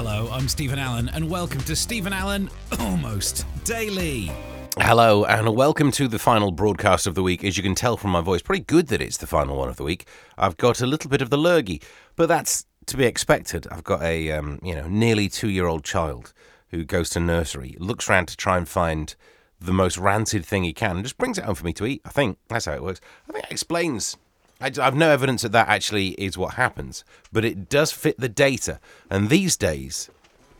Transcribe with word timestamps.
Hello, 0.00 0.28
I'm 0.30 0.46
Steven 0.46 0.78
Allen, 0.78 1.08
and 1.08 1.28
welcome 1.28 1.58
to 1.62 1.74
Steven 1.74 2.12
Allen 2.12 2.48
Almost 2.78 3.44
Daily. 3.64 4.30
Hello, 4.76 5.24
and 5.24 5.56
welcome 5.56 5.90
to 5.90 6.06
the 6.06 6.20
final 6.20 6.52
broadcast 6.52 7.08
of 7.08 7.16
the 7.16 7.22
week. 7.24 7.42
As 7.42 7.56
you 7.56 7.64
can 7.64 7.74
tell 7.74 7.96
from 7.96 8.12
my 8.12 8.20
voice, 8.20 8.40
pretty 8.40 8.62
good 8.62 8.86
that 8.86 9.02
it's 9.02 9.16
the 9.16 9.26
final 9.26 9.56
one 9.56 9.68
of 9.68 9.76
the 9.76 9.82
week. 9.82 10.06
I've 10.38 10.56
got 10.56 10.80
a 10.80 10.86
little 10.86 11.10
bit 11.10 11.20
of 11.20 11.30
the 11.30 11.36
lurgy, 11.36 11.82
but 12.14 12.28
that's 12.28 12.64
to 12.86 12.96
be 12.96 13.06
expected. 13.06 13.66
I've 13.72 13.82
got 13.82 14.00
a 14.00 14.30
um, 14.30 14.60
you 14.62 14.76
know 14.76 14.86
nearly 14.86 15.28
two 15.28 15.48
year 15.48 15.66
old 15.66 15.82
child 15.82 16.32
who 16.68 16.84
goes 16.84 17.10
to 17.10 17.20
nursery, 17.20 17.74
looks 17.80 18.08
around 18.08 18.28
to 18.28 18.36
try 18.36 18.56
and 18.56 18.68
find 18.68 19.16
the 19.60 19.72
most 19.72 19.98
rancid 19.98 20.46
thing 20.46 20.62
he 20.62 20.72
can, 20.72 20.92
and 20.92 21.04
just 21.04 21.18
brings 21.18 21.38
it 21.38 21.44
home 21.44 21.56
for 21.56 21.66
me 21.66 21.72
to 21.72 21.86
eat. 21.86 22.02
I 22.04 22.10
think 22.10 22.38
that's 22.46 22.66
how 22.66 22.74
it 22.74 22.84
works. 22.84 23.00
I 23.28 23.32
think 23.32 23.46
it 23.46 23.50
explains. 23.50 24.16
I, 24.60 24.72
I've 24.80 24.96
no 24.96 25.10
evidence 25.10 25.42
that 25.42 25.52
that 25.52 25.68
actually 25.68 26.08
is 26.10 26.36
what 26.36 26.54
happens, 26.54 27.04
but 27.32 27.44
it 27.44 27.68
does 27.68 27.92
fit 27.92 28.18
the 28.18 28.28
data. 28.28 28.80
And 29.10 29.28
these 29.28 29.56
days, 29.56 30.10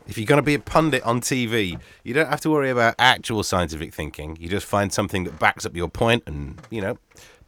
if 0.06 0.16
you're 0.16 0.26
going 0.26 0.38
to 0.38 0.42
be 0.42 0.54
a 0.54 0.58
pundit 0.58 1.02
on 1.02 1.20
TV, 1.20 1.78
you 2.02 2.14
don't 2.14 2.28
have 2.28 2.40
to 2.42 2.50
worry 2.50 2.70
about 2.70 2.94
actual 2.98 3.42
scientific 3.42 3.92
thinking. 3.92 4.36
You 4.40 4.48
just 4.48 4.66
find 4.66 4.92
something 4.92 5.24
that 5.24 5.38
backs 5.38 5.66
up 5.66 5.76
your 5.76 5.88
point 5.88 6.22
and, 6.26 6.60
you 6.70 6.80
know, 6.80 6.98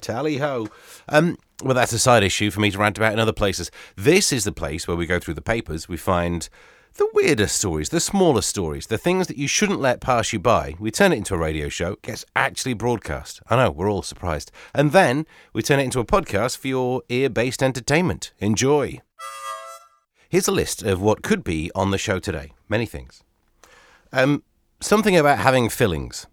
tally 0.00 0.38
ho. 0.38 0.68
Um, 1.08 1.38
well, 1.62 1.74
that's 1.74 1.92
a 1.92 1.98
side 1.98 2.22
issue 2.22 2.50
for 2.50 2.60
me 2.60 2.70
to 2.70 2.78
rant 2.78 2.98
about 2.98 3.12
in 3.12 3.18
other 3.18 3.32
places. 3.32 3.70
This 3.96 4.32
is 4.32 4.44
the 4.44 4.52
place 4.52 4.86
where 4.88 4.96
we 4.96 5.06
go 5.06 5.18
through 5.18 5.34
the 5.34 5.42
papers. 5.42 5.88
We 5.88 5.96
find 5.96 6.48
the 6.94 7.08
weirder 7.14 7.46
stories, 7.46 7.88
the 7.90 8.00
smaller 8.00 8.42
stories, 8.42 8.86
the 8.86 8.98
things 8.98 9.26
that 9.26 9.36
you 9.36 9.46
shouldn't 9.46 9.80
let 9.80 10.00
pass 10.00 10.32
you 10.32 10.38
by. 10.38 10.74
We 10.78 10.90
turn 10.90 11.12
it 11.12 11.16
into 11.16 11.34
a 11.34 11.38
radio 11.38 11.68
show, 11.68 11.96
gets 12.02 12.24
actually 12.34 12.74
broadcast. 12.74 13.40
I 13.48 13.56
know, 13.56 13.70
we're 13.70 13.90
all 13.90 14.02
surprised. 14.02 14.50
And 14.74 14.92
then 14.92 15.26
we 15.52 15.62
turn 15.62 15.80
it 15.80 15.84
into 15.84 16.00
a 16.00 16.04
podcast 16.04 16.58
for 16.58 16.68
your 16.68 17.02
ear 17.08 17.30
based 17.30 17.62
entertainment. 17.62 18.32
Enjoy. 18.38 19.00
Here's 20.28 20.48
a 20.48 20.52
list 20.52 20.82
of 20.82 21.00
what 21.00 21.22
could 21.22 21.42
be 21.42 21.70
on 21.74 21.90
the 21.90 21.98
show 21.98 22.18
today. 22.18 22.52
Many 22.68 22.86
things. 22.86 23.22
Um, 24.12 24.42
something 24.80 25.16
about 25.16 25.38
having 25.38 25.68
fillings. 25.68 26.26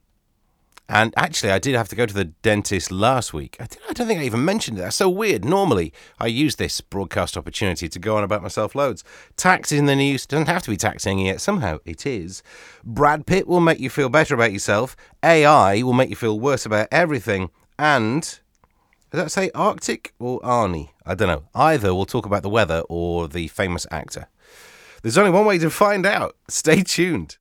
And 0.90 1.14
actually, 1.18 1.52
I 1.52 1.60
did 1.60 1.76
have 1.76 1.90
to 1.90 1.98
go 1.98 2.06
to 2.06 2.14
the 2.14 2.26
dentist 2.26 2.92
last 2.92 3.34
week. 3.34 3.58
I, 3.60 3.68
don't 3.94 4.08
think 4.08 4.22
I 4.22 4.24
even 4.24 4.46
mentioned 4.46 4.78
it. 4.78 4.82
That's 4.82 4.96
so 4.96 5.10
weird. 5.10 5.44
Normally, 5.44 5.92
I 6.18 6.28
use 6.28 6.56
this 6.56 6.80
broadcast 6.80 7.36
opportunity 7.36 7.90
to 7.90 8.00
go 8.00 8.16
on 8.16 8.24
about 8.24 8.42
myself 8.42 8.74
loads. 8.74 9.04
Tax 9.36 9.74
in 9.74 9.86
the 9.86 9.96
news 9.98 10.26
doesn't 10.26 10.48
have 10.48 10.64
to 10.64 10.70
be 10.70 10.78
taxing 10.78 11.20
yet. 11.20 11.42
Somehow 11.42 11.80
it 11.86 12.06
is. 12.06 12.42
Brad 12.86 13.26
Pitt 13.26 13.48
will 13.48 13.60
make 13.60 13.80
you 13.80 13.90
feel 13.90 14.08
better 14.08 14.34
about 14.34 14.54
yourself. 14.54 14.96
AI 15.24 15.84
will 15.84 15.94
make 15.94 16.10
you 16.10 16.16
feel 16.16 16.40
worse 16.40 16.66
about 16.66 16.88
everything. 16.90 17.50
And 17.78 18.22
does 18.22 19.24
that 19.24 19.32
say 19.32 19.52
Arctic 19.54 20.14
or 20.20 20.40
Arnie? 20.40 20.90
I 21.06 21.16
don't 21.16 21.28
know. 21.28 21.44
Either 21.54 21.94
we'll 21.94 22.06
talk 22.06 22.26
about 22.26 22.44
the 22.44 22.50
weather 22.50 22.84
or 22.88 23.28
the 23.28 23.50
famous 23.50 23.86
actor. 23.92 24.30
There's 25.02 25.18
only 25.18 25.32
one 25.32 25.46
way 25.46 25.58
to 25.58 25.70
find 25.70 26.06
out. 26.06 26.38
Stay 26.48 26.82
tuned. 26.82 27.38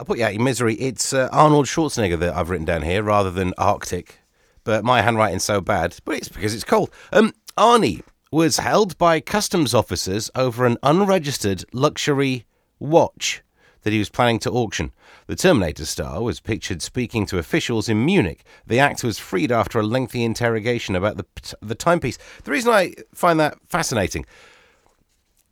I'll 0.00 0.06
put 0.06 0.18
you 0.18 0.24
out 0.24 0.32
your 0.32 0.42
misery. 0.42 0.76
It's 0.76 1.12
uh, 1.12 1.28
Arnold 1.30 1.66
Schwarzenegger 1.66 2.18
that 2.20 2.34
I've 2.34 2.48
written 2.48 2.64
down 2.64 2.80
here 2.80 3.02
rather 3.02 3.30
than 3.30 3.52
Arctic. 3.58 4.20
But 4.64 4.82
my 4.82 5.02
handwriting's 5.02 5.44
so 5.44 5.60
bad. 5.60 5.94
But 6.06 6.16
it's 6.16 6.30
because 6.30 6.54
it's 6.54 6.64
cold. 6.64 6.90
Um, 7.12 7.34
Arnie 7.58 8.00
was 8.32 8.56
held 8.56 8.96
by 8.96 9.20
customs 9.20 9.74
officers 9.74 10.30
over 10.34 10.64
an 10.64 10.78
unregistered 10.82 11.66
luxury 11.74 12.46
watch 12.78 13.42
that 13.82 13.92
he 13.92 13.98
was 13.98 14.08
planning 14.08 14.38
to 14.38 14.50
auction. 14.50 14.92
The 15.26 15.36
Terminator 15.36 15.84
star 15.84 16.22
was 16.22 16.40
pictured 16.40 16.80
speaking 16.80 17.26
to 17.26 17.36
officials 17.36 17.86
in 17.86 18.02
Munich. 18.02 18.42
The 18.66 18.78
actor 18.78 19.06
was 19.06 19.18
freed 19.18 19.52
after 19.52 19.78
a 19.80 19.82
lengthy 19.82 20.24
interrogation 20.24 20.96
about 20.96 21.18
the 21.18 21.26
the 21.60 21.74
timepiece. 21.74 22.16
The 22.44 22.52
reason 22.52 22.72
I 22.72 22.94
find 23.14 23.38
that 23.38 23.58
fascinating, 23.68 24.24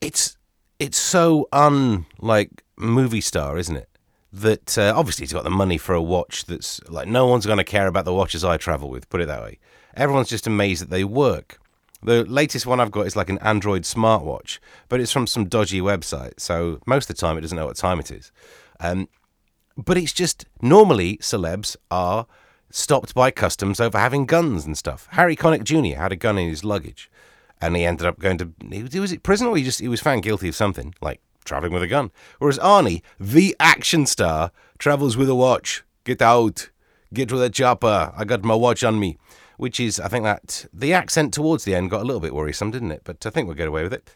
it's 0.00 0.38
it's 0.78 0.96
so 0.96 1.48
unlike 1.52 2.62
movie 2.78 3.20
star, 3.20 3.58
isn't 3.58 3.76
it? 3.76 3.90
That 4.32 4.76
uh, 4.76 4.92
obviously 4.94 5.24
he's 5.24 5.32
got 5.32 5.44
the 5.44 5.50
money 5.50 5.78
for 5.78 5.94
a 5.94 6.02
watch 6.02 6.44
that's 6.44 6.80
like 6.88 7.08
no 7.08 7.26
one's 7.26 7.46
going 7.46 7.58
to 7.58 7.64
care 7.64 7.86
about 7.86 8.04
the 8.04 8.12
watches 8.12 8.44
I 8.44 8.56
travel 8.58 8.90
with. 8.90 9.08
Put 9.08 9.22
it 9.22 9.26
that 9.26 9.42
way. 9.42 9.58
Everyone's 9.94 10.28
just 10.28 10.46
amazed 10.46 10.82
that 10.82 10.90
they 10.90 11.04
work. 11.04 11.58
The 12.02 12.24
latest 12.24 12.66
one 12.66 12.78
I've 12.78 12.90
got 12.90 13.06
is 13.06 13.16
like 13.16 13.28
an 13.28 13.38
Android 13.38 13.82
smartwatch, 13.82 14.58
but 14.88 15.00
it's 15.00 15.10
from 15.10 15.26
some 15.26 15.46
dodgy 15.46 15.80
website. 15.80 16.38
So 16.38 16.78
most 16.86 17.10
of 17.10 17.16
the 17.16 17.20
time 17.20 17.36
it 17.36 17.40
doesn't 17.40 17.56
know 17.56 17.66
what 17.66 17.76
time 17.76 17.98
it 17.98 18.10
is. 18.10 18.30
Um, 18.78 19.08
but 19.76 19.96
it's 19.96 20.12
just 20.12 20.44
normally 20.60 21.16
celebs 21.18 21.76
are 21.90 22.26
stopped 22.70 23.14
by 23.14 23.30
customs 23.30 23.80
over 23.80 23.98
having 23.98 24.26
guns 24.26 24.66
and 24.66 24.76
stuff. 24.76 25.08
Harry 25.12 25.36
Connick 25.36 25.64
Jr. 25.64 26.00
had 26.00 26.12
a 26.12 26.16
gun 26.16 26.38
in 26.38 26.48
his 26.48 26.64
luggage, 26.64 27.10
and 27.60 27.76
he 27.76 27.84
ended 27.84 28.06
up 28.06 28.18
going 28.18 28.38
to 28.38 28.52
was 29.00 29.12
it 29.12 29.22
prison 29.22 29.46
or 29.46 29.56
he 29.56 29.64
just 29.64 29.80
he 29.80 29.88
was 29.88 30.00
found 30.00 30.22
guilty 30.22 30.48
of 30.48 30.54
something 30.54 30.94
like 31.00 31.20
traveling 31.48 31.72
with 31.72 31.82
a 31.82 31.88
gun. 31.88 32.12
Whereas 32.38 32.58
Arnie, 32.58 33.02
the 33.18 33.56
action 33.58 34.06
star, 34.06 34.52
travels 34.78 35.16
with 35.16 35.28
a 35.28 35.34
watch. 35.34 35.82
Get 36.04 36.22
out, 36.22 36.70
get 37.12 37.28
to 37.30 37.36
the 37.36 37.50
chopper. 37.50 38.12
I 38.16 38.24
got 38.24 38.44
my 38.44 38.54
watch 38.54 38.84
on 38.84 39.00
me. 39.00 39.18
Which 39.56 39.80
is, 39.80 39.98
I 39.98 40.06
think 40.06 40.22
that 40.22 40.66
the 40.72 40.92
accent 40.92 41.34
towards 41.34 41.64
the 41.64 41.74
end 41.74 41.90
got 41.90 42.02
a 42.02 42.04
little 42.04 42.20
bit 42.20 42.32
worrisome, 42.32 42.70
didn't 42.70 42.92
it? 42.92 43.00
But 43.02 43.26
I 43.26 43.30
think 43.30 43.48
we'll 43.48 43.56
get 43.56 43.66
away 43.66 43.82
with 43.82 43.92
it. 43.92 44.14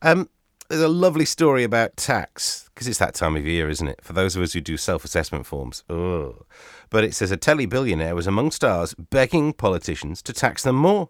Um, 0.00 0.30
there's 0.68 0.80
a 0.80 0.86
lovely 0.86 1.24
story 1.24 1.64
about 1.64 1.96
tax 1.96 2.70
because 2.72 2.86
it's 2.86 3.00
that 3.00 3.14
time 3.14 3.36
of 3.36 3.44
year, 3.44 3.68
isn't 3.68 3.88
it? 3.88 3.98
For 4.04 4.12
those 4.12 4.36
of 4.36 4.42
us 4.42 4.52
who 4.52 4.60
do 4.60 4.76
self-assessment 4.76 5.44
forms. 5.44 5.82
But 5.88 7.02
it 7.02 7.14
says 7.14 7.32
a 7.32 7.36
telly 7.36 7.66
billionaire 7.66 8.14
was 8.14 8.28
among 8.28 8.52
stars 8.52 8.94
begging 8.94 9.52
politicians 9.52 10.22
to 10.22 10.32
tax 10.32 10.62
them 10.62 10.76
more. 10.76 11.08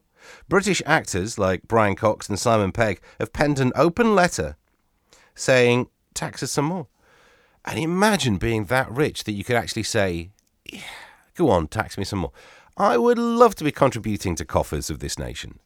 British 0.48 0.82
actors 0.86 1.38
like 1.38 1.68
Brian 1.68 1.96
Cox 1.96 2.28
and 2.28 2.38
Simon 2.38 2.72
Pegg 2.72 3.00
have 3.18 3.32
penned 3.32 3.58
an 3.58 3.72
open 3.74 4.14
letter 4.14 4.56
saying 5.34 5.88
tax 6.14 6.42
us 6.42 6.52
some 6.52 6.66
more. 6.66 6.86
And 7.64 7.78
imagine 7.78 8.36
being 8.38 8.64
that 8.66 8.90
rich 8.90 9.24
that 9.24 9.32
you 9.32 9.44
could 9.44 9.56
actually 9.56 9.82
say, 9.82 10.30
yeah, 10.64 10.80
go 11.34 11.50
on, 11.50 11.68
tax 11.68 11.98
me 11.98 12.04
some 12.04 12.20
more. 12.20 12.32
I 12.76 12.96
would 12.96 13.18
love 13.18 13.54
to 13.56 13.64
be 13.64 13.72
contributing 13.72 14.34
to 14.36 14.44
coffers 14.44 14.88
of 14.88 15.00
this 15.00 15.18
nation, 15.18 15.58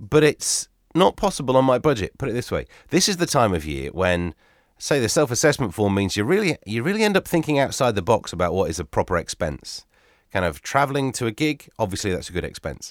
but 0.00 0.24
it's 0.24 0.68
not 0.94 1.16
possible 1.16 1.56
on 1.56 1.64
my 1.64 1.78
budget. 1.78 2.16
Put 2.16 2.30
it 2.30 2.32
this 2.32 2.50
way: 2.50 2.66
this 2.88 3.08
is 3.08 3.18
the 3.18 3.26
time 3.26 3.52
of 3.52 3.66
year 3.66 3.90
when, 3.90 4.34
say, 4.78 5.00
the 5.00 5.08
self-assessment 5.08 5.74
form 5.74 5.94
means 5.94 6.16
you 6.16 6.24
really 6.24 6.56
you 6.64 6.82
really 6.82 7.02
end 7.02 7.16
up 7.16 7.28
thinking 7.28 7.58
outside 7.58 7.94
the 7.94 8.02
box 8.02 8.32
about 8.32 8.54
what 8.54 8.70
is 8.70 8.78
a 8.78 8.84
proper 8.84 9.18
expense. 9.18 9.84
Kind 10.32 10.46
of 10.46 10.62
traveling 10.62 11.12
to 11.12 11.26
a 11.26 11.30
gig, 11.30 11.68
obviously 11.78 12.10
that's 12.10 12.30
a 12.30 12.32
good 12.32 12.44
expense. 12.44 12.90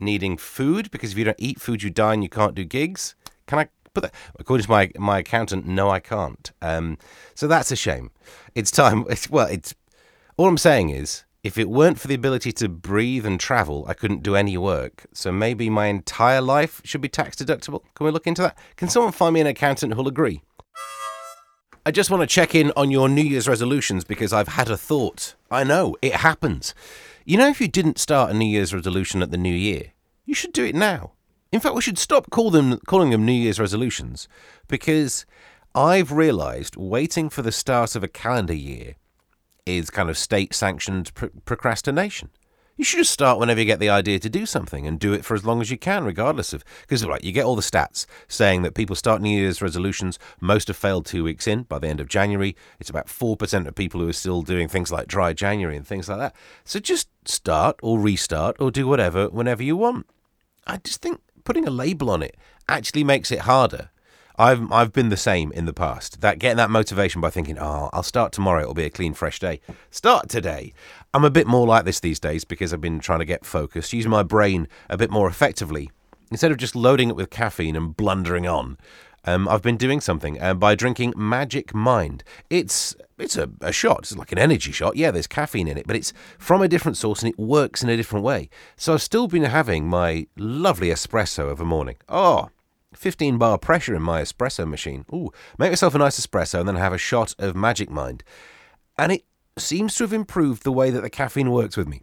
Needing 0.00 0.36
food 0.36 0.90
because 0.90 1.12
if 1.12 1.18
you 1.18 1.24
don't 1.24 1.36
eat 1.38 1.60
food, 1.60 1.82
you 1.82 1.90
die 1.90 2.14
and 2.14 2.22
you 2.22 2.28
can't 2.28 2.54
do 2.54 2.64
gigs. 2.64 3.14
Can 3.46 3.58
I 3.58 3.68
put 3.94 4.02
that? 4.02 4.14
According 4.38 4.64
to 4.64 4.70
my 4.70 4.90
my 4.96 5.18
accountant, 5.18 5.66
no, 5.66 5.90
I 5.90 6.00
can't. 6.00 6.50
Um, 6.62 6.98
so 7.34 7.46
that's 7.46 7.70
a 7.70 7.76
shame. 7.76 8.10
It's 8.54 8.70
time. 8.70 9.04
It's, 9.08 9.28
well, 9.28 9.46
it's 9.46 9.74
all 10.36 10.48
I'm 10.48 10.58
saying 10.58 10.90
is 10.90 11.24
if 11.42 11.56
it 11.56 11.70
weren't 11.70 11.98
for 11.98 12.08
the 12.08 12.14
ability 12.14 12.52
to 12.52 12.68
breathe 12.68 13.24
and 13.24 13.40
travel, 13.40 13.84
I 13.88 13.94
couldn't 13.94 14.22
do 14.22 14.36
any 14.36 14.56
work. 14.58 15.06
So 15.12 15.32
maybe 15.32 15.70
my 15.70 15.86
entire 15.86 16.40
life 16.40 16.82
should 16.84 17.00
be 17.00 17.08
tax 17.08 17.36
deductible. 17.36 17.82
Can 17.94 18.06
we 18.06 18.10
look 18.10 18.26
into 18.26 18.42
that? 18.42 18.58
Can 18.76 18.88
someone 18.88 19.12
find 19.12 19.34
me 19.34 19.40
an 19.40 19.46
accountant 19.46 19.94
who'll 19.94 20.08
agree? 20.08 20.42
I 21.86 21.90
just 21.90 22.10
want 22.10 22.20
to 22.20 22.26
check 22.26 22.54
in 22.54 22.72
on 22.76 22.90
your 22.90 23.08
New 23.08 23.22
Year's 23.22 23.48
resolutions 23.48 24.04
because 24.04 24.34
I've 24.34 24.48
had 24.48 24.68
a 24.68 24.76
thought. 24.76 25.34
I 25.50 25.64
know, 25.64 25.96
it 26.02 26.16
happens. 26.16 26.74
You 27.24 27.36
know, 27.36 27.48
if 27.48 27.60
you 27.60 27.68
didn't 27.68 27.98
start 27.98 28.30
a 28.30 28.34
New 28.34 28.46
Year's 28.46 28.72
resolution 28.72 29.22
at 29.22 29.30
the 29.30 29.36
new 29.36 29.54
year, 29.54 29.92
you 30.24 30.34
should 30.34 30.52
do 30.52 30.64
it 30.64 30.74
now. 30.74 31.12
In 31.52 31.60
fact, 31.60 31.74
we 31.74 31.82
should 31.82 31.98
stop 31.98 32.30
call 32.30 32.50
them, 32.50 32.78
calling 32.86 33.10
them 33.10 33.26
New 33.26 33.32
Year's 33.32 33.60
resolutions 33.60 34.26
because 34.68 35.26
I've 35.74 36.12
realised 36.12 36.76
waiting 36.76 37.28
for 37.28 37.42
the 37.42 37.52
start 37.52 37.94
of 37.94 38.02
a 38.02 38.08
calendar 38.08 38.54
year 38.54 38.94
is 39.66 39.90
kind 39.90 40.08
of 40.08 40.16
state 40.16 40.54
sanctioned 40.54 41.12
pr- 41.14 41.26
procrastination. 41.44 42.30
You 42.80 42.84
should 42.84 43.00
just 43.00 43.12
start 43.12 43.38
whenever 43.38 43.60
you 43.60 43.66
get 43.66 43.78
the 43.78 43.90
idea 43.90 44.18
to 44.18 44.30
do 44.30 44.46
something 44.46 44.86
and 44.86 44.98
do 44.98 45.12
it 45.12 45.22
for 45.22 45.34
as 45.34 45.44
long 45.44 45.60
as 45.60 45.70
you 45.70 45.76
can, 45.76 46.02
regardless 46.02 46.54
of. 46.54 46.64
Because, 46.80 47.04
right, 47.04 47.22
you 47.22 47.30
get 47.30 47.44
all 47.44 47.54
the 47.54 47.60
stats 47.60 48.06
saying 48.26 48.62
that 48.62 48.72
people 48.72 48.96
start 48.96 49.20
New 49.20 49.38
Year's 49.38 49.60
resolutions. 49.60 50.18
Most 50.40 50.68
have 50.68 50.78
failed 50.78 51.04
two 51.04 51.22
weeks 51.22 51.46
in 51.46 51.64
by 51.64 51.78
the 51.78 51.88
end 51.88 52.00
of 52.00 52.08
January. 52.08 52.56
It's 52.78 52.88
about 52.88 53.08
4% 53.08 53.66
of 53.66 53.74
people 53.74 54.00
who 54.00 54.08
are 54.08 54.14
still 54.14 54.40
doing 54.40 54.66
things 54.66 54.90
like 54.90 55.08
dry 55.08 55.34
January 55.34 55.76
and 55.76 55.86
things 55.86 56.08
like 56.08 56.20
that. 56.20 56.34
So 56.64 56.80
just 56.80 57.10
start 57.26 57.78
or 57.82 58.00
restart 58.00 58.56
or 58.58 58.70
do 58.70 58.86
whatever 58.86 59.28
whenever 59.28 59.62
you 59.62 59.76
want. 59.76 60.06
I 60.66 60.78
just 60.78 61.02
think 61.02 61.20
putting 61.44 61.66
a 61.68 61.70
label 61.70 62.08
on 62.08 62.22
it 62.22 62.34
actually 62.66 63.04
makes 63.04 63.30
it 63.30 63.40
harder 63.40 63.90
I've 64.40 64.72
I've 64.72 64.92
been 64.94 65.10
the 65.10 65.18
same 65.18 65.52
in 65.52 65.66
the 65.66 65.74
past. 65.74 66.22
That 66.22 66.38
getting 66.38 66.56
that 66.56 66.70
motivation 66.70 67.20
by 67.20 67.28
thinking, 67.28 67.58
oh, 67.58 67.90
I'll 67.92 68.02
start 68.02 68.32
tomorrow. 68.32 68.62
It'll 68.62 68.72
be 68.72 68.86
a 68.86 68.90
clean, 68.90 69.12
fresh 69.12 69.38
day. 69.38 69.60
Start 69.90 70.30
today. 70.30 70.72
I'm 71.12 71.24
a 71.24 71.30
bit 71.30 71.46
more 71.46 71.66
like 71.66 71.84
this 71.84 72.00
these 72.00 72.20
days 72.20 72.44
because 72.44 72.72
I've 72.72 72.80
been 72.80 73.00
trying 73.00 73.18
to 73.18 73.24
get 73.24 73.44
focused, 73.44 73.92
use 73.92 74.06
my 74.06 74.22
brain 74.22 74.68
a 74.88 74.96
bit 74.96 75.10
more 75.10 75.28
effectively 75.28 75.90
instead 76.30 76.52
of 76.52 76.56
just 76.56 76.76
loading 76.76 77.08
it 77.08 77.16
with 77.16 77.30
caffeine 77.30 77.74
and 77.74 77.96
blundering 77.96 78.46
on. 78.46 78.78
Um, 79.24 79.48
I've 79.48 79.60
been 79.60 79.76
doing 79.76 80.00
something 80.00 80.40
uh, 80.40 80.54
by 80.54 80.74
drinking 80.74 81.12
Magic 81.16 81.74
Mind. 81.74 82.24
It's 82.48 82.94
it's 83.18 83.36
a, 83.36 83.50
a 83.60 83.72
shot. 83.72 83.98
It's 84.00 84.16
like 84.16 84.32
an 84.32 84.38
energy 84.38 84.72
shot. 84.72 84.96
Yeah, 84.96 85.10
there's 85.10 85.26
caffeine 85.26 85.68
in 85.68 85.76
it, 85.76 85.86
but 85.86 85.96
it's 85.96 86.12
from 86.38 86.62
a 86.62 86.68
different 86.68 86.96
source 86.96 87.22
and 87.22 87.30
it 87.30 87.38
works 87.38 87.82
in 87.82 87.90
a 87.90 87.96
different 87.96 88.24
way. 88.24 88.48
So 88.76 88.94
I've 88.94 89.02
still 89.02 89.26
been 89.26 89.42
having 89.42 89.86
my 89.86 90.26
lovely 90.38 90.88
espresso 90.88 91.50
of 91.50 91.60
a 91.60 91.64
morning. 91.64 91.96
Oh, 92.08 92.48
15 92.94 93.36
bar 93.36 93.58
pressure 93.58 93.94
in 93.94 94.02
my 94.02 94.22
espresso 94.22 94.66
machine. 94.66 95.04
Ooh, 95.12 95.30
make 95.58 95.70
myself 95.70 95.94
a 95.94 95.98
nice 95.98 96.18
espresso 96.18 96.60
and 96.60 96.68
then 96.68 96.76
have 96.76 96.94
a 96.94 96.98
shot 96.98 97.34
of 97.38 97.54
Magic 97.54 97.90
Mind. 97.90 98.24
And 98.96 99.12
it 99.12 99.24
seems 99.60 99.94
to 99.96 100.04
have 100.04 100.12
improved 100.12 100.64
the 100.64 100.72
way 100.72 100.90
that 100.90 101.02
the 101.02 101.10
caffeine 101.10 101.50
works 101.50 101.76
with 101.76 101.88
me. 101.88 102.02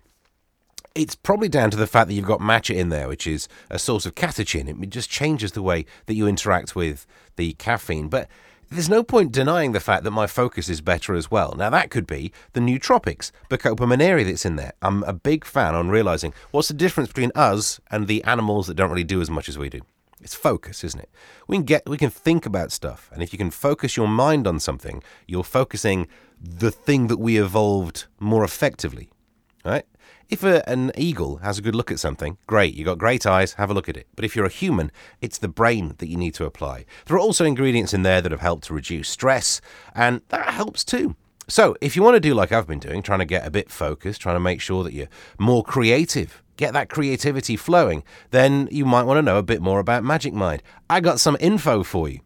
It's 0.96 1.16
probably 1.16 1.50
down 1.50 1.70
to 1.72 1.78
the 1.78 1.86
fact 1.86 2.08
that 2.08 2.16
you've 2.16 2.26
got 2.26 2.40
matcha 2.40 2.76
in 2.76 2.90
there, 2.90 3.08
which 3.08 3.28
is 3.28 3.48
a 3.70 3.78
source 3.78 4.06
of 4.06 4.16
catechin. 4.16 4.68
It 4.68 4.90
just 4.90 5.10
changes 5.10 5.52
the 5.52 5.62
way 5.62 5.86
that 6.08 6.16
you 6.16 6.28
interact 6.28 6.76
with 6.76 7.06
the 7.36 7.54
caffeine. 7.54 8.08
But 8.08 8.28
there's 8.70 8.90
no 8.90 9.04
point 9.04 9.32
denying 9.32 9.72
the 9.72 9.80
fact 9.80 10.04
that 10.04 10.12
my 10.12 10.28
focus 10.28 10.70
is 10.70 10.82
better 10.82 11.14
as 11.14 11.32
well. 11.32 11.54
Now, 11.56 11.70
that 11.70 11.92
could 11.92 12.08
be 12.08 12.34
the 12.54 12.60
nootropics, 12.60 13.32
Bacopa 13.50 13.88
monnieri 13.88 14.26
that's 14.26 14.46
in 14.46 14.56
there. 14.56 14.74
I'm 14.82 15.04
a 15.04 15.14
big 15.14 15.46
fan 15.46 15.76
on 15.76 15.90
realizing 15.90 16.34
what's 16.52 16.68
the 16.68 16.74
difference 16.74 17.10
between 17.10 17.32
us 17.36 17.80
and 17.92 18.08
the 18.08 18.24
animals 18.24 18.68
that 18.68 18.74
don't 18.74 18.90
really 18.90 19.04
do 19.04 19.22
as 19.22 19.30
much 19.30 19.48
as 19.48 19.58
we 19.58 19.70
do. 19.70 19.82
It's 20.22 20.34
focus, 20.34 20.84
isn't 20.84 21.00
it? 21.00 21.10
We 21.48 21.58
can 21.58 21.64
get, 21.64 21.88
we 21.88 21.98
can 21.98 22.10
think 22.10 22.46
about 22.46 22.72
stuff, 22.72 23.10
and 23.14 23.22
if 23.22 23.32
you 23.32 23.38
can 23.38 23.52
focus 23.52 23.96
your 23.96 24.08
mind 24.08 24.48
on 24.48 24.60
something, 24.60 25.04
you're 25.28 25.44
focusing 25.44 26.08
the 26.42 26.72
thing 26.72 27.08
that 27.08 27.18
we 27.18 27.38
evolved 27.38 28.06
more 28.20 28.44
effectively, 28.44 29.10
right? 29.64 29.86
If 30.30 30.44
a, 30.44 30.68
an 30.68 30.92
eagle 30.98 31.38
has 31.38 31.58
a 31.58 31.62
good 31.62 31.76
look 31.76 31.92
at 31.92 32.00
something, 32.00 32.38
great, 32.48 32.74
you've 32.74 32.86
got 32.86 32.98
great 32.98 33.26
eyes, 33.26 33.54
have 33.54 33.70
a 33.70 33.74
look 33.74 33.88
at 33.88 33.96
it. 33.96 34.08
But 34.16 34.26
if 34.26 34.36
you're 34.36 34.46
a 34.46 34.50
human, 34.50 34.92
it's 35.22 35.38
the 35.38 35.48
brain 35.48 35.96
that 36.00 36.08
you 36.08 36.18
need 36.18 36.34
to 36.36 36.46
apply. 36.46 36.86
There 37.06 37.16
are 37.16 37.20
also 37.20 37.46
ingredients 37.46 37.94
in 37.94 38.04
there 38.04 38.22
that 38.22 38.32
have 38.32 38.42
helped 38.42 38.66
to 38.66 38.74
reduce 38.74 39.10
stress, 39.10 39.62
and 39.96 40.22
that 40.30 40.50
helps 40.50 40.84
too. 40.84 41.16
So, 41.48 41.78
if 41.80 41.96
you 41.96 42.04
want 42.04 42.16
to 42.16 42.20
do 42.20 42.34
like 42.34 42.52
I've 42.52 42.68
been 42.68 42.80
doing, 42.80 43.02
trying 43.02 43.20
to 43.20 43.26
get 43.26 43.48
a 43.48 43.52
bit 43.52 43.72
focused, 43.72 44.20
trying 44.20 44.36
to 44.36 44.42
make 44.42 44.60
sure 44.60 44.84
that 44.84 44.92
you're 44.92 45.08
more 45.40 45.64
creative, 45.64 46.44
get 46.58 46.74
that 46.74 46.90
creativity 46.90 47.56
flowing, 47.56 48.04
then 48.32 48.68
you 48.72 48.86
might 48.86 49.04
want 49.04 49.18
to 49.18 49.22
know 49.22 49.38
a 49.38 49.44
bit 49.44 49.62
more 49.62 49.80
about 49.80 50.04
Magic 50.04 50.34
Mind. 50.34 50.62
I 50.90 51.00
got 51.00 51.20
some 51.20 51.38
info 51.40 51.84
for 51.84 52.10
you. 52.10 52.22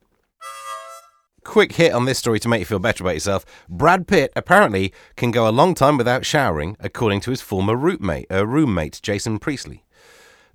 quick 1.45 1.73
hit 1.73 1.93
on 1.93 2.03
this 2.03 2.19
story 2.19 2.39
to 2.41 2.49
make 2.49 2.59
you 2.59 2.65
feel 2.65 2.79
better 2.79 3.03
about 3.03 3.13
yourself. 3.13 3.45
Brad 3.69 4.07
Pitt 4.07 4.33
apparently 4.35 4.91
can 5.15 5.31
go 5.31 5.47
a 5.47 5.51
long 5.51 5.73
time 5.73 5.95
without 5.97 6.25
showering, 6.25 6.75
according 6.81 7.21
to 7.21 7.31
his 7.31 7.39
former 7.39 7.75
roommate, 7.75 8.29
uh, 8.29 8.45
roommate 8.45 8.99
Jason 9.01 9.39
Priestley. 9.39 9.85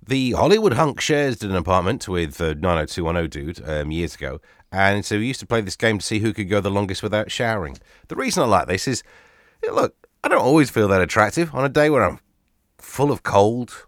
The 0.05 0.31
Hollywood 0.31 0.73
hunk 0.73 0.99
shares 0.99 1.41
an 1.41 1.55
apartment 1.55 2.07
with 2.07 2.35
the 2.35 2.53
90210 2.53 3.29
dude 3.29 3.69
um, 3.69 3.91
years 3.91 4.15
ago, 4.15 4.41
and 4.71 5.05
so 5.05 5.17
we 5.17 5.27
used 5.27 5.39
to 5.39 5.45
play 5.45 5.61
this 5.61 5.75
game 5.75 5.99
to 5.99 6.05
see 6.05 6.19
who 6.19 6.33
could 6.33 6.49
go 6.49 6.59
the 6.59 6.69
longest 6.69 7.03
without 7.03 7.31
showering. 7.31 7.77
The 8.07 8.15
reason 8.15 8.43
I 8.43 8.47
like 8.47 8.67
this 8.67 8.87
is, 8.87 9.03
look, 9.71 9.95
I 10.23 10.27
don't 10.27 10.41
always 10.41 10.69
feel 10.69 10.87
that 10.89 11.01
attractive 11.01 11.53
on 11.55 11.65
a 11.65 11.69
day 11.69 11.89
where 11.89 12.03
I'm 12.03 12.19
full 12.77 13.11
of 13.11 13.23
cold. 13.23 13.85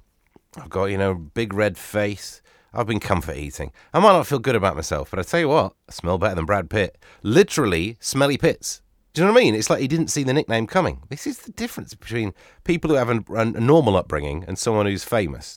I've 0.56 0.70
got, 0.70 0.86
you 0.86 0.98
know, 0.98 1.16
big 1.16 1.54
red 1.54 1.78
face. 1.78 2.43
I've 2.74 2.88
been 2.88 3.00
comfort 3.00 3.38
eating. 3.38 3.72
I 3.94 4.00
might 4.00 4.14
not 4.14 4.26
feel 4.26 4.40
good 4.40 4.56
about 4.56 4.76
myself, 4.76 5.12
but 5.12 5.20
I 5.20 5.24
tell 5.24 5.40
you 5.40 5.50
what, 5.50 5.74
I 5.88 5.92
smell 5.92 6.18
better 6.18 6.36
than 6.36 6.46
Brad 6.46 6.70
Pitt. 6.70 6.98
Literally, 7.22 7.98
smelly 8.00 8.38
pits. 8.38 8.82
Do 9.14 9.22
you 9.22 9.28
know 9.28 9.34
what 9.34 9.42
I 9.42 9.44
mean? 9.44 9.54
It's 9.54 9.70
like 9.70 9.80
he 9.80 9.88
didn't 9.88 10.08
see 10.08 10.24
the 10.24 10.34
nickname 10.34 10.66
coming. 10.66 11.04
This 11.10 11.28
is 11.28 11.38
the 11.40 11.52
difference 11.52 11.94
between 11.94 12.34
people 12.64 12.90
who 12.90 12.96
have 12.96 13.10
a, 13.10 13.24
a 13.36 13.46
normal 13.46 13.96
upbringing 13.96 14.44
and 14.48 14.58
someone 14.58 14.88
who's 14.88 15.04
famous. 15.04 15.56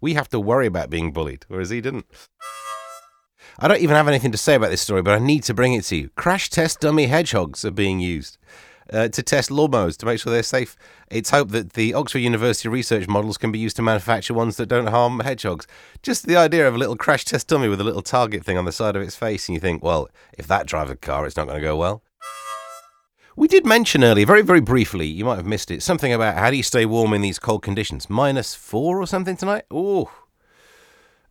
We 0.00 0.14
have 0.14 0.28
to 0.28 0.38
worry 0.38 0.66
about 0.66 0.88
being 0.88 1.12
bullied, 1.12 1.44
whereas 1.48 1.70
he 1.70 1.80
didn't. 1.80 2.06
I 3.58 3.66
don't 3.66 3.80
even 3.80 3.96
have 3.96 4.06
anything 4.06 4.30
to 4.32 4.38
say 4.38 4.54
about 4.54 4.70
this 4.70 4.82
story, 4.82 5.02
but 5.02 5.14
I 5.14 5.18
need 5.18 5.42
to 5.44 5.54
bring 5.54 5.72
it 5.72 5.84
to 5.86 5.96
you. 5.96 6.10
Crash 6.10 6.48
test 6.48 6.80
dummy 6.80 7.06
hedgehogs 7.06 7.64
are 7.64 7.70
being 7.72 7.98
used 7.98 8.38
uh, 8.92 9.08
to 9.08 9.22
test 9.22 9.50
lawnmowers 9.50 9.96
to 9.98 10.06
make 10.06 10.20
sure 10.20 10.32
they're 10.32 10.42
safe. 10.42 10.76
It's 11.10 11.30
hoped 11.30 11.52
that 11.52 11.74
the 11.74 11.94
Oxford 11.94 12.18
University 12.18 12.68
research 12.68 13.08
models 13.08 13.38
can 13.38 13.52
be 13.52 13.58
used 13.58 13.76
to 13.76 13.82
manufacture 13.82 14.34
ones 14.34 14.56
that 14.56 14.66
don't 14.66 14.88
harm 14.88 15.20
hedgehogs. 15.20 15.66
Just 16.02 16.26
the 16.26 16.36
idea 16.36 16.66
of 16.66 16.74
a 16.74 16.78
little 16.78 16.96
crash 16.96 17.24
test 17.24 17.48
dummy 17.48 17.68
with 17.68 17.80
a 17.80 17.84
little 17.84 18.02
target 18.02 18.44
thing 18.44 18.58
on 18.58 18.64
the 18.64 18.72
side 18.72 18.96
of 18.96 19.02
its 19.02 19.16
face, 19.16 19.48
and 19.48 19.54
you 19.54 19.60
think, 19.60 19.82
well, 19.82 20.08
if 20.36 20.46
that 20.46 20.66
drives 20.66 20.90
a 20.90 20.96
car, 20.96 21.26
it's 21.26 21.36
not 21.36 21.46
going 21.46 21.60
to 21.60 21.66
go 21.66 21.76
well. 21.76 22.02
We 23.38 23.48
did 23.48 23.66
mention 23.66 24.02
earlier, 24.02 24.24
very, 24.24 24.40
very 24.40 24.62
briefly, 24.62 25.06
you 25.06 25.24
might 25.26 25.36
have 25.36 25.44
missed 25.44 25.70
it, 25.70 25.82
something 25.82 26.12
about 26.12 26.38
how 26.38 26.50
do 26.50 26.56
you 26.56 26.62
stay 26.62 26.86
warm 26.86 27.12
in 27.12 27.20
these 27.20 27.38
cold 27.38 27.62
conditions? 27.62 28.08
Minus 28.08 28.54
four 28.54 28.98
or 28.98 29.06
something 29.06 29.36
tonight? 29.36 29.64
Oh, 29.70 30.10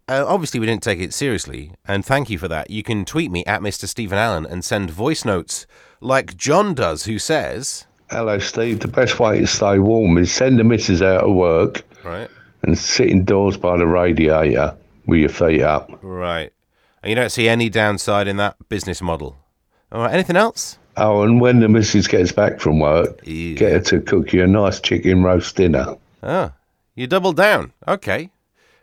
uh, 0.08 0.24
obviously, 0.28 0.60
we 0.60 0.68
didn't 0.68 0.84
take 0.84 1.00
it 1.00 1.16
seriously, 1.16 1.72
and 1.88 2.06
thank 2.06 2.30
you 2.30 2.38
for 2.38 2.48
that. 2.48 2.70
You 2.70 2.84
can 2.84 3.06
tweet 3.06 3.32
me 3.32 3.44
at 3.46 3.62
Mr. 3.62 3.88
Steven 3.88 4.20
Allen 4.20 4.46
and 4.46 4.64
send 4.64 4.92
voice 4.92 5.26
notes 5.26 5.66
like 6.02 6.38
John 6.38 6.74
does, 6.74 7.06
who 7.06 7.20
says, 7.20 7.86
Hello, 8.10 8.38
Steve. 8.40 8.80
The 8.82 8.88
best 8.88 9.20
way 9.20 9.40
to 9.40 9.48
stay 9.48 9.80
warm 9.80 10.18
is 10.18 10.32
send 10.32 10.60
the 10.60 10.64
missus 10.64 11.02
out 11.02 11.24
of 11.24 11.34
work 11.36 11.84
right, 12.04 12.30
and 12.64 12.78
sit 12.78 13.10
indoors 13.10 13.58
by 13.58 13.78
the 13.78 13.88
radiator 13.88 14.76
with 15.08 15.20
your 15.22 15.30
feet 15.30 15.62
up. 15.62 15.90
right. 16.02 16.52
And 17.02 17.10
you 17.12 17.16
don't 17.16 17.32
see 17.32 17.48
any 17.48 17.70
downside 17.70 18.28
in 18.28 18.38
that 18.38 18.56
business 18.70 19.00
model. 19.02 19.38
All 19.92 20.02
right, 20.02 20.14
anything 20.14 20.36
else? 20.36 20.80
Oh, 20.98 21.22
and 21.22 21.40
when 21.40 21.60
the 21.60 21.68
missus 21.68 22.08
gets 22.08 22.32
back 22.32 22.60
from 22.60 22.80
work, 22.80 23.20
Yeah. 23.24 23.54
get 23.56 23.72
her 23.74 23.80
to 23.82 24.02
cook 24.02 24.34
you 24.34 24.44
a 24.44 24.48
nice 24.48 24.80
chicken 24.80 25.22
roast 25.24 25.56
dinner. 25.56 25.98
Oh, 26.24 26.52
you 26.96 27.06
double 27.06 27.34
down. 27.34 27.74
Okay. 27.88 28.30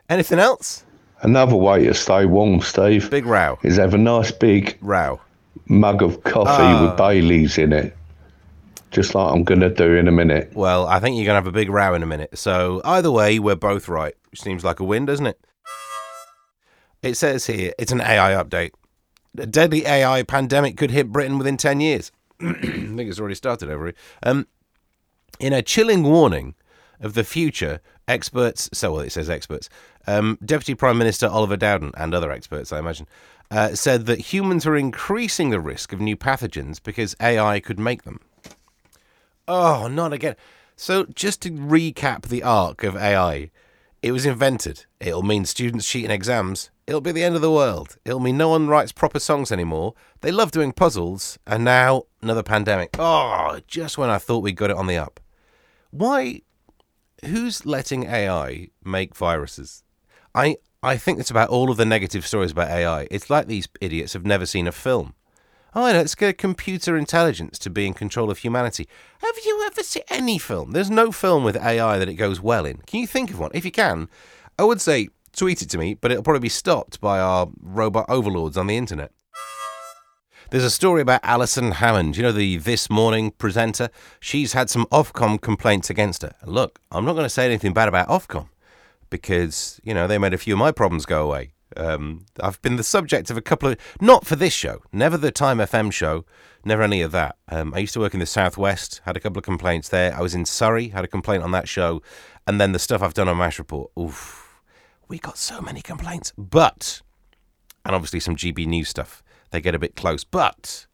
Anything 0.09 0.39
else? 0.39 0.85
Another 1.23 1.57
way 1.57 1.85
to 1.87 1.95
stay 1.95 2.25
warm, 2.27 2.61
Steve, 2.61 3.11
Big 3.11 3.25
row. 3.27 3.59
is 3.63 3.77
have 3.77 3.95
a 3.95 3.99
nice 3.99 4.31
big 4.31 4.77
Row. 4.81 5.21
Mug 5.67 6.03
of 6.03 6.23
coffee 6.25 6.51
Ah. 6.63 6.83
with 6.89 6.97
Baileys 6.97 7.59
in 7.59 7.73
it. 7.73 7.97
Just 8.91 9.15
like 9.15 9.33
I'm 9.33 9.43
going 9.45 9.61
to 9.61 9.71
do 9.71 9.95
in 9.95 10.07
a 10.07 10.13
minute. 10.13 10.53
Well, 10.55 10.87
I 10.87 11.01
think 11.01 11.17
you're 11.17 11.25
going 11.25 11.33
to 11.35 11.43
have 11.43 11.47
a 11.47 11.53
big 11.53 11.71
row 11.71 11.95
in 11.95 12.03
a 12.03 12.07
minute. 12.07 12.37
So, 12.37 12.83
either 12.85 13.11
way, 13.11 13.39
we're 13.39 13.55
both 13.57 13.89
right. 13.89 14.15
Which 14.31 14.43
seems 14.43 14.65
like 14.65 14.81
a 14.81 14.85
win, 14.85 15.07
doesn't 15.07 15.27
it? 15.27 15.41
It 17.03 17.17
says 17.17 17.47
here 17.47 17.73
it's 17.79 17.91
an 17.93 18.01
AI 18.01 18.33
update. 18.33 18.71
A 19.39 19.47
deadly 19.47 19.87
AI 19.87 20.23
pandemic 20.25 20.77
could 20.77 20.91
hit 20.91 21.11
Britain 21.11 21.39
within 21.39 21.57
10 21.57 21.81
years. 21.81 22.13
I 22.41 22.53
think 22.53 23.01
it's 23.01 23.19
already 23.19 23.35
started 23.35 23.71
over 23.71 23.87
here. 23.87 23.95
Um, 24.23 24.47
in 25.41 25.53
a 25.53 25.63
chilling 25.63 26.03
warning 26.03 26.55
of 27.01 27.15
the 27.15 27.25
future, 27.25 27.81
experts, 28.07 28.69
so 28.73 28.93
well, 28.93 29.01
it 29.01 29.11
says 29.11 29.31
experts, 29.31 29.69
um, 30.07 30.39
Deputy 30.45 30.75
Prime 30.75 30.99
Minister 30.99 31.27
Oliver 31.29 31.57
Dowden 31.57 31.93
and 31.97 32.15
other 32.15 32.31
experts, 32.31 32.73
I 32.73 32.79
imagine, 32.79 33.07
uh, 33.53 33.75
said 33.75 34.07
that 34.07 34.33
humans 34.33 34.67
are 34.67 34.77
increasing 34.77 35.51
the 35.51 35.61
risk 35.61 35.93
of 35.93 36.01
new 36.01 36.17
pathogens 36.17 36.83
because 36.83 37.15
AI 37.21 37.61
could 37.61 37.79
make 37.79 38.05
them. 38.05 38.19
Oh, 39.47 39.89
not 39.89 40.15
again. 40.15 40.37
So, 40.75 41.05
just 41.05 41.43
to 41.43 41.51
recap 41.51 42.23
the 42.23 42.43
arc 42.43 42.83
of 42.83 42.97
AI, 42.97 43.51
it 44.03 44.13
was 44.13 44.25
invented. 44.25 44.87
It'll 45.01 45.23
mean 45.23 45.45
students 45.45 45.87
cheating 45.87 46.11
exams. 46.11 46.71
It'll 46.87 47.03
be 47.03 47.13
the 47.13 47.23
end 47.23 47.37
of 47.37 47.43
the 47.43 47.53
world. 47.53 47.99
It'll 48.07 48.21
mean 48.21 48.39
no 48.39 48.49
one 48.49 48.69
writes 48.69 48.91
proper 48.91 49.21
songs 49.21 49.53
anymore. 49.53 49.95
They 50.23 50.33
love 50.33 50.51
doing 50.51 50.73
puzzles. 50.73 51.39
And 51.47 51.63
now, 51.63 52.05
another 52.23 52.43
pandemic. 52.43 52.97
Oh, 52.99 53.61
just 53.69 53.99
when 53.99 54.09
I 54.09 54.17
thought 54.17 54.43
we 54.43 54.53
got 54.53 54.71
it 54.71 54.77
on 54.77 54.87
the 54.87 54.97
up. 54.97 55.21
Why? 55.91 56.41
Who's 57.27 57.67
letting 57.67 58.05
AI 58.05 58.71
make 58.83 59.15
viruses? 59.15 59.85
I, 60.35 60.57
I 60.85 60.97
think 60.97 61.21
it's 61.21 61.31
about 61.31 61.49
all 61.49 61.71
of 61.71 61.77
the 61.77 61.85
negative 61.85 62.27
stories 62.27 62.51
about 62.51 62.69
AI. 62.69 63.07
It's 63.09 63.31
like 63.31 63.47
these 63.47 63.69
idiots 63.81 64.15
have 64.15 64.27
never 64.27 64.45
seen 64.45 64.67
a 64.67 64.73
film. 64.73 65.15
Oh, 65.77 65.83
let's 65.83 66.17
get 66.17 66.39
computer 66.39 66.97
intelligence 66.97 67.57
to 67.61 67.71
be 67.71 67.87
in 67.87 67.95
control 67.95 68.33
of 68.33 68.39
humanity. 68.39 68.89
Have 69.21 69.37
you 69.45 69.63
ever 69.65 69.85
seen 69.85 70.03
any 70.09 70.39
film? 70.39 70.73
There's 70.73 70.91
no 70.91 71.13
film 71.13 71.45
with 71.45 71.57
AI 71.57 71.99
that 71.99 72.09
it 72.09 72.15
goes 72.15 72.41
well 72.41 72.67
in. 72.67 72.79
Can 72.79 72.99
you 72.99 73.07
think 73.07 73.31
of 73.31 73.39
one? 73.39 73.53
If 73.55 73.65
you 73.65 73.71
can, 73.71 74.09
I 74.59 74.65
would 74.65 74.81
say 74.81 75.11
tweet 75.33 75.63
it 75.63 75.71
to 75.71 75.79
me, 75.79 75.95
but 75.95 76.11
it'll 76.11 76.25
probably 76.25 76.41
be 76.41 76.49
stopped 76.49 77.01
by 77.01 77.21
our 77.21 77.49
robot 77.61 78.07
overlords 78.09 78.57
on 78.57 78.67
the 78.67 78.77
internet. 78.77 79.13
There's 80.51 80.65
a 80.65 80.71
story 80.71 81.01
about 81.01 81.21
Alison 81.23 81.71
Hammond, 81.73 82.17
you 82.17 82.25
know, 82.25 82.33
the 82.33 82.59
This 82.59 82.91
Morning 82.91 83.31
presenter. 83.31 83.89
She's 84.19 84.53
had 84.53 84.69
some 84.69 84.87
Ofcom 84.87 85.41
complaints 85.41 85.89
against 85.91 86.23
her. 86.23 86.35
Look, 86.45 86.81
I'm 86.91 87.05
not 87.05 87.13
going 87.13 87.25
to 87.25 87.31
say 87.31 87.47
anything 87.47 87.73
bad 87.73 87.89
about 87.89 88.09
Ofcom 88.09 88.49
because, 89.13 89.79
you 89.85 89.95
know, 89.95 90.09
they 90.09 90.19
made 90.19 90.35
a 90.35 90.39
few 90.39 90.55
of 90.55 90.59
my 90.59 90.73
problems 90.73 91.07
go 91.07 91.25
away. 91.25 91.53
Um, 91.77 92.25
I've 92.41 92.61
been 92.63 92.77
the 92.77 92.83
subject 92.83 93.31
of 93.31 93.37
a 93.37 93.43
couple 93.43 93.69
of, 93.69 93.77
not 94.01 94.27
for 94.27 94.35
this 94.35 94.53
show, 94.53 94.83
never 94.93 95.17
the 95.17 95.31
Time 95.31 95.59
FM 95.59 95.93
show, 95.93 96.25
never 96.65 96.83
any 96.83 97.03
of 97.03 97.13
that. 97.13 97.37
Um, 97.49 97.73
I 97.75 97.79
used 97.79 97.93
to 97.95 98.01
work 98.01 98.15
in 98.15 98.21
the 98.21 98.27
Southwest, 98.27 99.03
had 99.05 99.17
a 99.17 99.21
couple 99.21 99.39
of 99.39 99.45
complaints 99.45 99.91
there. 99.91 100.15
I 100.15 100.21
was 100.21 100.35
in 100.35 100.45
Surrey, 100.45 100.89
had 100.89 101.05
a 101.05 101.09
complaint 101.09 101.45
on 101.45 101.53
that 101.53 101.69
show. 101.69 102.03
And 102.47 102.61
then 102.61 102.73
the 102.73 102.79
stuff 102.79 103.03
I've 103.03 103.15
done 103.15 103.29
on 103.29 103.37
MASH 103.37 103.59
Report, 103.59 103.91
oof, 103.99 104.61
we 105.09 105.19
got 105.19 105.39
so 105.39 105.61
many 105.61 105.83
complaints. 105.83 106.33
But, 106.37 107.03
and 107.85 107.95
obviously 107.95 108.21
some 108.21 108.35
GB 108.35 108.67
News 108.67 108.89
stuff, 108.89 109.23
they 109.51 109.61
get 109.61 109.75
a 109.75 109.79
bit 109.79 109.95
close. 109.95 110.25
But, 110.25 110.87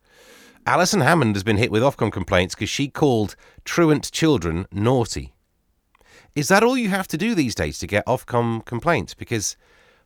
Alison 0.67 1.01
Hammond 1.01 1.35
has 1.37 1.45
been 1.45 1.57
hit 1.57 1.71
with 1.71 1.83
Ofcom 1.83 2.13
complaints 2.13 2.55
because 2.55 2.69
she 2.69 2.89
called 2.89 3.37
truant 3.65 4.11
children 4.11 4.67
naughty. 4.71 5.33
Is 6.35 6.49
that 6.49 6.63
all 6.63 6.77
you 6.77 6.89
have 6.89 7.09
to 7.09 7.19
do 7.19 7.35
these 7.35 7.55
days 7.55 7.79
to 7.81 7.87
get 7.87 8.07
Ofcom 8.07 8.65
complaints? 8.65 9.15
Because 9.15 9.57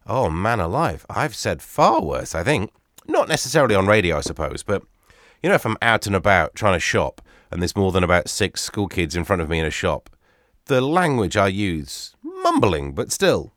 Oh, 0.06 0.30
man 0.30 0.60
alive. 0.60 1.06
I've 1.08 1.34
said 1.34 1.62
far 1.62 2.02
worse, 2.02 2.34
I 2.34 2.42
think. 2.42 2.70
Not 3.06 3.28
necessarily 3.28 3.74
on 3.74 3.86
radio, 3.86 4.18
I 4.18 4.20
suppose, 4.20 4.62
but 4.62 4.82
you 5.42 5.48
know, 5.48 5.54
if 5.54 5.66
I'm 5.66 5.76
out 5.82 6.06
and 6.06 6.14
about 6.14 6.54
trying 6.54 6.74
to 6.74 6.80
shop 6.80 7.20
and 7.50 7.60
there's 7.60 7.76
more 7.76 7.92
than 7.92 8.04
about 8.04 8.28
six 8.28 8.62
school 8.62 8.88
kids 8.88 9.16
in 9.16 9.24
front 9.24 9.42
of 9.42 9.48
me 9.48 9.58
in 9.58 9.66
a 9.66 9.70
shop, 9.70 10.08
the 10.66 10.80
language 10.80 11.36
I 11.36 11.48
use, 11.48 12.14
mumbling, 12.22 12.92
but 12.92 13.10
still, 13.10 13.52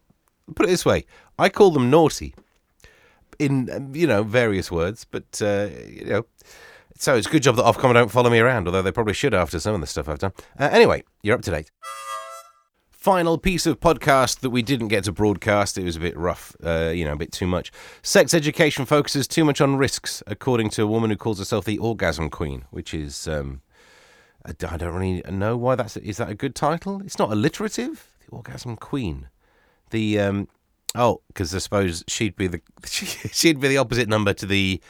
put 0.56 0.66
it 0.66 0.70
this 0.70 0.86
way, 0.86 1.06
I 1.38 1.50
call 1.50 1.72
them 1.72 1.90
naughty 1.92 2.34
in, 3.38 3.92
you 3.94 4.08
know, 4.08 4.24
various 4.24 4.72
words, 4.72 5.06
but, 5.06 5.42
uh, 5.42 5.70
you 5.88 6.06
know, 6.06 6.26
so 6.98 7.16
it's 7.16 7.28
a 7.28 7.30
good 7.30 7.44
job 7.44 7.56
that 7.58 7.66
Ofcom 7.66 7.94
don't 7.94 8.12
follow 8.12 8.30
me 8.30 8.40
around, 8.40 8.68
although 8.68 8.82
they 8.82 8.92
probably 8.92 9.14
should 9.14 9.34
after 9.34 9.60
some 9.60 9.76
of 9.76 9.82
the 9.82 9.88
stuff 9.88 10.10
I've 10.10 10.20
done. 10.20 10.34
Uh, 10.58 10.70
anyway, 10.72 11.04
you're 11.22 11.36
up 11.36 11.42
to 11.44 11.52
date 11.52 11.70
final 13.06 13.38
piece 13.38 13.68
of 13.68 13.80
podcast 13.80 14.40
that 14.40 14.50
we 14.50 14.64
didn't 14.64 14.88
get 14.88 15.04
to 15.04 15.12
broadcast. 15.12 15.78
It 15.78 15.84
was 15.84 15.96
a 15.96 16.00
bit 16.00 16.18
rough, 16.18 16.56
uh, 16.66 16.92
you 16.92 17.06
know, 17.06 17.14
a 17.14 17.16
bit 17.16 17.32
too 17.32 17.46
much. 17.46 17.72
Sex 18.02 18.34
education 18.34 18.84
focuses 18.84 19.28
too 19.28 19.46
much 19.46 19.62
on 19.62 19.76
risks, 19.76 20.24
according 20.26 20.72
to 20.72 20.82
a 20.82 20.88
woman 20.88 21.12
who 21.12 21.16
calls 21.16 21.38
herself 21.38 21.66
the 21.66 21.78
Orgasm 21.78 22.32
Queen, 22.32 22.66
which 22.72 22.96
is. 22.96 23.28
Um, 23.28 23.62
I 24.44 24.54
don't 24.54 24.96
really 24.96 25.22
know 25.30 25.56
why 25.56 25.76
that's. 25.76 25.98
Is 25.98 26.18
that 26.18 26.30
a 26.30 26.34
good 26.34 26.56
title? 26.56 27.00
It's 27.06 27.20
not 27.20 27.32
alliterative. 27.32 28.08
The 28.26 28.32
Orgasm 28.32 28.76
Queen. 28.76 29.30
The 29.92 30.20
um, 30.20 30.48
oh, 30.96 31.22
because 31.28 31.54
I 31.54 31.60
suppose 31.60 32.04
she'd 32.08 32.36
be 32.36 32.48
the 32.48 32.62
she'd 32.88 33.60
be 33.60 33.68
the 33.68 33.78
opposite 33.78 34.10
number 34.10 34.34
to 34.34 34.48
the 34.48 34.82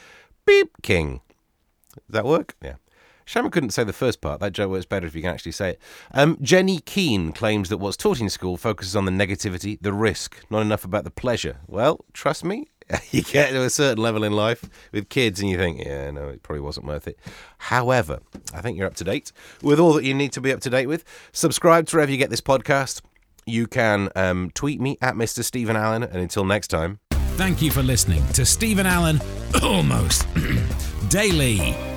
Beep 0.46 0.70
King. 0.80 1.20
Does 1.94 2.14
that 2.14 2.24
work? 2.24 2.56
Yeah. 2.62 2.76
Shame 3.26 3.50
couldn't 3.50 3.70
say 3.70 3.82
the 3.82 3.92
first 3.92 4.20
part. 4.20 4.40
That 4.40 4.52
joke 4.52 4.70
works 4.70 4.86
better 4.86 5.06
if 5.06 5.14
you 5.14 5.20
can 5.20 5.34
actually 5.34 5.52
say 5.52 5.70
it. 5.70 5.80
Um, 6.12 6.38
Jenny 6.40 6.78
Keane 6.78 7.32
claims 7.32 7.68
that 7.68 7.78
what's 7.78 7.96
taught 7.96 8.20
in 8.20 8.30
school 8.30 8.56
focuses 8.56 8.94
on 8.94 9.04
the 9.04 9.10
negativity, 9.10 9.78
the 9.80 9.92
risk, 9.92 10.44
not 10.48 10.60
enough 10.60 10.84
about 10.84 11.02
the 11.02 11.10
pleasure. 11.10 11.58
Well, 11.66 12.04
trust 12.12 12.44
me, 12.44 12.68
you 13.10 13.22
get 13.22 13.50
to 13.50 13.62
a 13.62 13.70
certain 13.70 14.02
level 14.02 14.22
in 14.22 14.32
life 14.32 14.70
with 14.92 15.08
kids 15.08 15.40
and 15.40 15.50
you 15.50 15.58
think, 15.58 15.84
yeah, 15.84 16.12
no, 16.12 16.28
it 16.28 16.44
probably 16.44 16.60
wasn't 16.60 16.86
worth 16.86 17.08
it. 17.08 17.18
However, 17.58 18.20
I 18.54 18.60
think 18.60 18.78
you're 18.78 18.86
up 18.86 18.94
to 18.94 19.04
date 19.04 19.32
with 19.60 19.80
all 19.80 19.92
that 19.94 20.04
you 20.04 20.14
need 20.14 20.32
to 20.32 20.40
be 20.40 20.52
up 20.52 20.60
to 20.60 20.70
date 20.70 20.86
with. 20.86 21.04
Subscribe 21.32 21.86
to 21.88 21.96
wherever 21.96 22.12
you 22.12 22.18
get 22.18 22.30
this 22.30 22.40
podcast. 22.40 23.02
You 23.44 23.66
can 23.66 24.08
um, 24.14 24.52
tweet 24.54 24.80
me 24.80 24.98
at 25.02 25.14
Mr. 25.14 25.42
Steven 25.42 25.74
Allen. 25.74 26.04
And 26.04 26.16
until 26.16 26.44
next 26.44 26.68
time. 26.68 27.00
Thank 27.36 27.60
you 27.60 27.72
for 27.72 27.82
listening 27.82 28.26
to 28.28 28.46
Steven 28.46 28.86
Allen 28.86 29.20
Almost 29.62 30.26
Daily. 31.08 31.95